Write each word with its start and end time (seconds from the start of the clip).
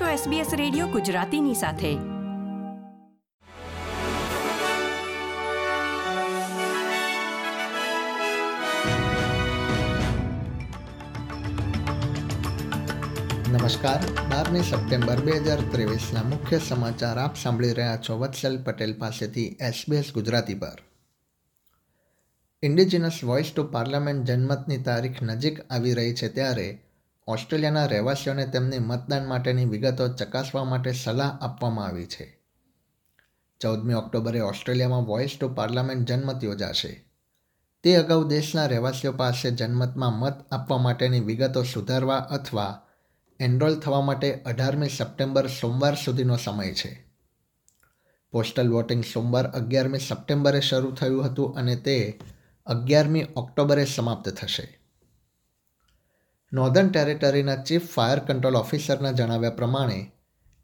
છો 0.00 0.30
SBS 0.30 0.56
radio 0.56 0.86
ગુજરાતીની 0.86 1.54
સાથે. 1.54 1.94
નમસ્કાર. 13.52 14.00
બારમી 14.30 14.60
સપ્ટેમ્બર 14.60 15.20
બે 15.20 15.32
હજાર 15.32 15.58
ત્રેવીસના 15.60 16.22
મુખ્ય 16.22 16.58
સમાચાર 16.58 17.18
આપ 17.18 17.36
સાંભળી 17.36 17.72
રહ્યા 17.72 17.96
છો 17.96 18.18
વત્સલ 18.18 18.62
પટેલ 18.62 18.98
પાસેથી 18.98 19.56
એસબીએસ 19.60 20.12
ગુજરાતી 20.14 20.54
પર. 20.54 20.78
ઇન્ડિજિનસ 22.62 23.20
વોઇસ 23.24 23.52
ટુ 23.56 23.64
પાર્લામેન્ટ 23.64 24.24
જનમતની 24.24 24.78
તારીખ 24.78 25.22
નજીક 25.22 25.72
આવી 25.72 25.92
રહી 25.92 26.14
છે 26.14 26.28
ત્યારે 26.28 26.83
ઓસ્ટ્રેલિયાના 27.26 27.86
રહેવાસીઓને 27.86 28.46
તેમની 28.46 28.78
મતદાન 28.78 29.26
માટેની 29.26 29.64
વિગતો 29.64 30.08
ચકાસવા 30.08 30.64
માટે 30.64 30.92
સલાહ 30.92 31.38
આપવામાં 31.40 31.86
આવી 31.86 32.06
છે. 32.06 32.40
ચૌદમી 33.60 33.94
ઓક્ટોબરે 33.94 34.40
ઓસ્ટ્રેલિયામાં 34.40 35.04
વોઇસ 35.04 35.38
ટુ 35.40 35.54
પાર્લામેન્ટ 35.54 36.08
જનમત 36.08 36.44
યોજાશે. 36.44 37.04
તે 37.82 37.94
અગાઉ 37.94 38.28
દેશના 38.28 38.66
રહેવાસીઓ 38.66 39.12
પાસે 39.12 39.50
જનમતમાં 39.50 40.12
મત 40.12 40.52
આપવા 40.52 40.78
માટેની 40.78 41.20
વિગતો 41.20 41.62
સુધારવા 41.62 42.16
અથવા 42.16 42.82
એનરોલ 43.40 43.80
થવા 43.80 44.00
માટે 44.00 44.42
અઢારમી 44.46 44.88
સપ્ટેમ્બર 44.88 45.46
સોમવાર 45.46 45.94
સુધીનો 45.94 46.36
સમય 46.36 46.74
છે. 46.74 47.06
પોસ્ટલ 48.30 48.72
વોટિંગ 48.72 49.04
સોમવાર 49.04 49.46
અગિયારમી 49.46 49.98
સપ્ટેમ્બરે 49.98 50.60
શરૂ 50.60 50.90
થયું 50.90 51.24
હતું 51.24 51.56
અને 51.56 51.76
તે 51.76 52.20
અગિયારમી 52.66 53.26
ઓક્ટોબરે 53.36 53.84
સમાપ્ત 53.84 54.28
થશે. 54.28 54.83
નોર્ધન 56.54 56.88
ટેરેટરીના 56.88 57.56
ચીફ 57.56 57.90
ફાયર 57.90 58.18
કંટ્રોલ 58.18 58.56
ઓફિસરના 58.56 59.12
જણાવ્યા 59.12 59.50
પ્રમાણે 59.50 60.12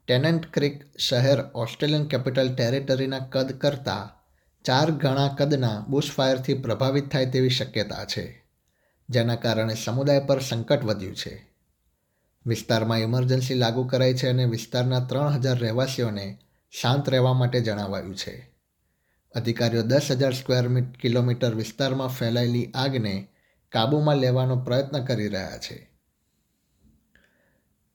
ટેનન્ટ 0.07 0.53
ક્રિક 0.53 0.97
શહેર 0.99 1.39
ઓસ્ટ્રેલિયન 1.55 2.05
કેપિટલ 2.05 2.55
ટેરેટરીના 2.55 3.19
કદ 3.19 3.51
કરતાં 3.51 4.29
ચાર 4.63 4.91
ગણા 4.91 5.35
કદના 5.39 5.85
બુશફાયરથી 5.89 6.53
પ્રભાવિત 6.53 7.11
થાય 7.11 7.25
તેવી 7.25 7.49
શક્યતા 7.49 8.05
છે, 8.05 8.45
જેના 9.09 9.35
કારણે 9.35 9.73
સમુદાય 9.73 10.19
પર 10.19 10.39
સંકટ 10.39 10.83
વધ્યું 10.83 11.15
છે. 11.15 11.53
વિસ્તારમાં 12.45 12.99
ઇમરજન્સી 12.99 13.53
લાગુ 13.53 13.83
કરાઈ 13.83 14.13
છે 14.13 14.29
અને 14.29 14.45
વિસ્તારના 14.45 14.99
ત્રણ 14.99 15.29
હજાર 15.29 15.57
રહેવાસીઓને 15.57 16.39
શાંત 16.71 17.09
રહેવા 17.09 17.33
માટે 17.33 17.61
જણાવાયું 17.61 18.15
છે. 18.15 18.51
અધિકારીઓ 19.35 19.81
દસ 19.81 20.11
હજાર 20.11 20.33
સ્ક્વેર 20.33 20.81
કિલોમીટર 20.83 21.55
વિસ્તારમાં 21.55 22.07
ફેલાયેલી 22.07 22.65
આગને 22.65 23.27
કાબૂમાં 23.71 24.17
લેવાનો 24.17 24.55
પ્રયત્ન 24.55 25.05
કરી 25.05 25.27
રહ્યા 25.27 25.57
છે. 25.57 25.91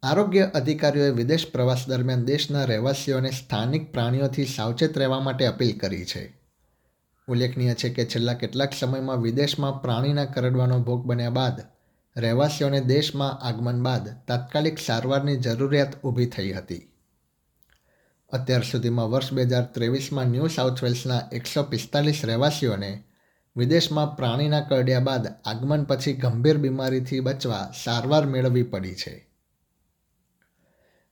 આરોગ્ય 0.02 0.50
અધિકારીઓએ 0.54 1.10
વિદેશ 1.10 1.50
પ્રવાસ 1.52 1.88
દરમિયાન 1.88 2.24
દેશના 2.24 2.64
રહેવાસીઓને 2.64 3.30
સ્થાનિક 3.30 3.92
પ્રાણીઓથી 3.92 4.44
સાવચેત 4.44 4.98
રહેવા 4.98 5.20
માટે 5.20 5.46
અપીલ 5.46 5.78
કરી 5.78 6.04
છે. 6.04 6.40
ઉલ્લેખનીય 7.28 7.74
છે 7.74 7.88
કે 7.88 8.04
છેલ્લા 8.04 8.34
કેટલાક 8.34 8.72
સમયમાં 8.72 9.22
વિદેશમાં 9.22 9.82
પ્રાણીના 9.82 10.24
કરડવાનો 10.24 10.78
ભોગ 10.78 11.04
બન્યા 11.04 11.30
બાદ 11.30 11.60
રહેવાસીઓને 12.16 12.80
દેશમાં 12.80 13.46
આગમન 13.46 13.82
બાદ 13.82 14.08
તાત્કાલિક 14.26 14.78
સારવારની 14.78 15.36
જરૂરિયાત 15.36 16.02
ઊભી 16.02 16.26
થઈ 16.26 16.52
હતી. 16.52 16.92
અત્યાર 18.32 18.62
સુધીમાં 18.62 19.10
વર્ષ 19.10 19.32
બે 19.32 19.42
હજાર 19.42 19.62
ત્રેવીસમાં 19.62 20.26
ન્યૂ 20.26 20.46
સાઉથ 20.46 20.82
વેલ્સના 20.82 21.28
એકસો 21.32 21.62
પિસ્તાલીસ 21.62 22.24
રહેવાસીઓને 22.24 23.04
વિદેશમાં 23.56 24.16
પ્રાણીના 24.16 24.60
કરડ્યા 24.60 25.00
બાદ 25.00 25.26
આગમન 25.26 25.84
પછી 25.84 26.12
ગંભીર 26.12 26.58
બીમારીથી 26.58 27.20
બચવા 27.20 27.62
સારવાર 27.84 28.26
મેળવવી 28.26 28.62
પડી 28.62 28.94
છે. 28.94 29.14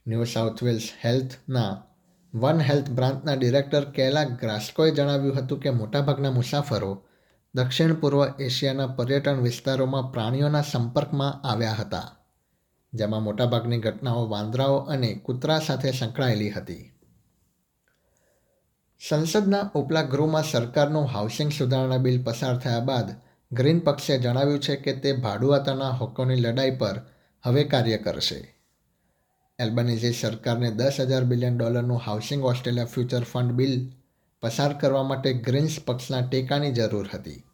ન્યૂ 0.06 0.24
સાઉથ 0.24 0.62
વેલ્સ 0.62 0.88
હેલ્થના 1.04 1.72
વન 2.34 2.60
હેલ્થ 2.60 2.90
બ્રાન્ચના 2.90 3.34
ડિરેક્ટર 3.34 3.84
કેલા 3.84 4.24
ગ્રાસ્કોએ 4.24 4.90
જણાવ્યું 4.90 5.36
હતું 5.36 5.60
કે 5.60 5.70
મોટાભાગના 5.70 6.30
મુસાફરો 6.30 6.92
દક્ષિણ 7.54 7.94
પૂર્વ 7.94 8.42
એશિયાના 8.42 8.86
પર્યટન 8.86 9.40
વિસ્તારોમાં 9.40 10.12
પ્રાણીઓના 10.12 10.62
સંપર્કમાં 10.62 11.40
આવ્યા 11.48 11.72
હતા, 11.72 12.08
જેમાં 12.92 13.22
મોટાભાગની 13.22 13.78
ઘટનાઓ 13.78 14.30
વાંદરાઓ 14.30 14.76
અને 14.76 15.14
કૂતરા 15.14 15.58
સાથે 15.58 15.92
સંકળાયેલી 15.92 16.50
હતી. 16.50 16.93
સંસદના 19.08 19.70
ઉપલા 19.74 20.02
ગૃહમાં 20.02 20.42
સરકારનું 20.42 21.06
હાઉસિંગ 21.06 21.52
સુધારણા 21.52 21.96
બિલ 21.96 22.22
પસાર 22.22 22.58
થયા 22.58 22.80
બાદ 22.80 23.10
ગ્રીન 23.52 23.78
પક્ષે 23.78 24.18
જણાવ્યું 24.18 24.60
છે 24.60 24.76
કે 24.76 24.92
તે 24.92 25.12
ભાડુઆતાના 25.12 25.90
હકોની 25.90 26.36
લડાઈ 26.36 26.70
પર 26.70 27.00
હવે 27.44 27.64
કાર્ય 27.64 27.96
કરશે. 27.96 28.54
એલ્બનીઝે 29.58 30.12
સરકારને 30.12 30.70
દસ 30.70 30.96
હજાર 31.00 31.24
બિલિયન 31.24 31.58
ડોલરનું 31.58 31.98
Housing 31.98 32.44
Australia 32.44 32.84
Future 32.84 33.22
Fund 33.22 33.52
bill 33.52 33.92
પસાર 34.42 34.78
કરવા 34.78 35.02
માટે 35.02 35.32
ગ્રીન્સ 35.32 35.76
પક્ષના 35.84 36.20
ટેકાની 36.20 36.72
જરૂર 36.72 37.08
હતી. 37.14 37.44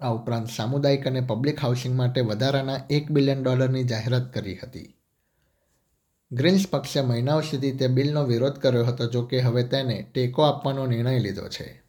આ 0.00 0.08
ઉપરાંત 0.08 0.48
સામુદાયિક 0.48 1.06
અને 1.06 1.20
પબ્લિક 1.20 1.60
હાઉસિંગ 1.60 1.96
માટે 1.96 2.20
વધારાના 2.20 2.80
એક 2.90 3.10
બિલિયન 3.10 3.42
ડોલરની 3.42 3.84
જાહેરાત 3.84 4.34
કરી 4.34 4.58
હતી. 4.62 4.97
ગ્રીન્સ 6.32 6.68
પક્ષે 6.70 7.00
મહિનાઓ 7.00 7.40
સુધી 7.40 7.72
તે 7.72 7.86
બિલનો 7.86 8.24
વિરોધ 8.24 8.52
કર્યો 8.52 8.84
હતો, 8.84 9.06
જો 9.06 9.22
કે 9.22 9.40
હવે 9.40 9.62
તેને 9.62 10.10
ટેકો 10.14 10.42
આપવાનો 10.42 10.86
નિર્ણય 10.86 11.18
લીધો 11.18 11.48
છે. 11.48 11.82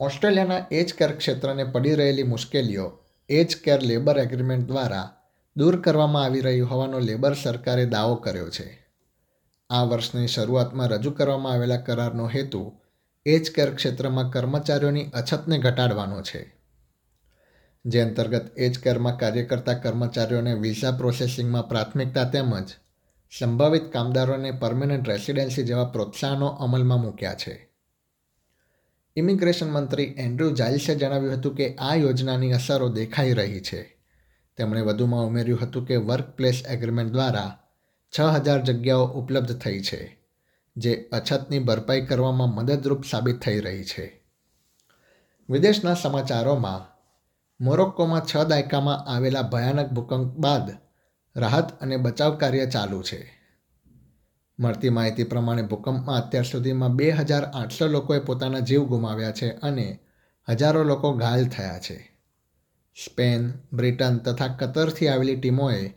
ઓસ્ટ્રેલિયાના 0.00 0.66
એજ 0.70 0.94
કેર 0.94 1.16
ક્ષેત્રને 1.16 1.64
પડી 1.64 1.94
રહેલી 1.94 2.22
મુશ્કેલીઓ 2.22 2.98
એજ 3.28 3.56
કેર 3.56 3.82
લેબર 3.82 4.18
એગ્રીમેન્ટ 4.18 4.66
દ્વારા 4.66 5.16
દૂર 5.56 5.80
કરવામાં 5.80 6.24
આવી 6.24 6.40
રહ્યું 6.40 6.70
હોવાનો 6.70 6.98
લેબર 6.98 7.34
સરકારે 7.34 7.86
દાવો 7.86 8.14
કર્યો 8.14 8.50
છે. 8.50 8.86
આ 9.70 9.82
વર્ષની 9.82 10.26
શરૂઆતમાં 10.26 10.88
રજૂ 10.88 11.10
કરવામાં 11.10 11.52
આવેલા 11.52 11.76
કરારનો 11.76 12.28
હેતુ 12.28 12.80
એજ 13.26 13.50
કેર 13.50 13.74
ક્ષેત્રમાં 13.74 14.30
કર્મચારીઓની 14.30 15.04
અછતને 15.04 15.58
ઘટાડવાનો 15.58 16.22
છે. 16.22 16.61
જે 17.84 18.00
અંતર્ગત 18.00 18.58
એજ 18.58 18.78
કેરમાં 18.78 19.18
કાર્ય 19.18 19.44
કરતા 19.44 19.74
કર્મચારીઓને 19.74 20.54
વિઝા 20.54 20.92
પ્રોસેસિંગમાં 20.92 21.68
પ્રાથમિકતા 21.68 22.24
તેમજ 22.24 22.68
સંભવિત 23.38 23.92
કામદારોને 23.92 24.50
પરમેનન્ટ 24.50 25.08
રેસિડેન્સી 25.08 25.62
જેવા 25.62 25.84
પ્રોત્સાહનો 25.84 26.46
અમલમાં 26.46 27.00
મૂક્યા 27.00 27.34
છે. 27.34 27.70
ઇમિગ્રેશન 29.16 29.70
મંત્રી 29.70 30.04
એન્ડ્રુ 30.04 30.50
જાઇલ્સે 30.50 30.94
જણાવ્યું 30.94 31.34
હતું 31.34 31.56
કે 31.56 31.74
આ 31.74 31.94
યોજનાની 31.94 32.52
અસરો 32.52 32.88
દેખાઈ 32.88 33.32
રહી 33.32 33.60
છે. 33.60 33.98
તેમણે 34.56 34.80
વધુમાં 34.80 35.26
ઉમેર્યું 35.26 35.60
હતું 35.62 35.86
કે 35.86 35.96
વર્ક 35.96 36.24
પ્લેસ 36.24 36.62
એગ્રીમેન્ટ 36.68 37.12
દ્વારા 37.12 37.58
છ 38.18 38.20
હજાર 38.20 38.62
જગ્યાઓ 38.62 39.06
ઉપલબ્ધ 39.06 39.58
થઈ 39.58 39.82
છે, 39.82 40.18
જે 40.76 41.08
અછતની 41.12 41.58
ભરપાઈ 41.58 42.00
કરવામાં 42.00 42.54
મદદરૂપ 42.54 43.04
સાબિત 43.04 43.40
થઈ 43.40 43.60
રહી 43.60 43.84
છે. 43.84 44.22
વિદેશના 45.50 45.94
સમાચારોમાં 45.94 46.91
મોરોક્કોમાં 47.62 48.22
છ 48.22 48.36
દાયકામાં 48.48 48.98
આવેલા 48.98 49.42
ભયાનક 49.42 49.90
ભૂકંપ 49.90 50.36
બાદ 50.36 50.70
રાહત 51.36 51.80
અને 51.80 51.96
બચાવ 51.96 52.36
કાર્ય 52.36 52.66
ચાલુ 52.66 53.02
છે. 53.02 53.38
મળતી 54.58 54.88
માહિતી 54.88 55.24
પ્રમાણે 55.24 55.62
ભૂકંપમાં 55.62 56.16
અત્યાર 56.16 56.44
સુધીમાં 56.44 56.96
બે 56.96 57.10
હજાર 57.10 57.44
આઠસો 57.44 57.86
લોકોએ 57.86 58.18
પોતાના 58.18 58.58
જીવ 58.58 58.84
ગુમાવ્યા 58.84 59.32
છે 59.32 59.50
અને 59.50 59.98
હજારો 60.48 60.84
લોકો 60.84 61.12
ઘાયલ 61.12 61.48
થયા 61.48 61.78
છે. 61.78 62.18
સ્પેન, 63.04 63.52
બ્રિટન 63.72 64.18
તથા 64.18 64.46
કતરથી 64.46 65.08
આવેલી 65.08 65.36
ટીમોએ 65.36 65.88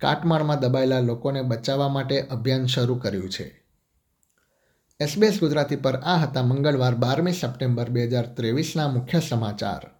કાટમાળમાં 0.00 0.60
દબાયેલા 0.60 1.00
લોકોને 1.00 1.42
બચાવવા 1.42 1.88
માટે 1.88 2.20
અભિયાન 2.20 2.66
શરૂ 2.66 2.94
કર્યું 2.94 3.30
છે. 3.30 3.64
એસબીએસ 5.00 5.40
ગુજરાતી 5.40 5.76
પર 5.76 5.96
આ 5.96 6.16
હતા 6.16 6.42
મંગળવાર 6.42 6.94
બારમી 6.94 7.32
સપ્ટેમ્બર 7.32 7.90
બે 7.90 8.04
હજાર 8.04 8.26
ત્રેવીસના 8.26 8.88
મુખ્ય 8.88 9.20
સમાચાર. 9.20 9.99